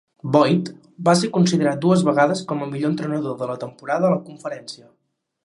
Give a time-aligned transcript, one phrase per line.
[0.35, 0.69] Boyd
[1.09, 4.89] va ser considerat dues vegades com a Millor entrenador de la temporada a la conferència.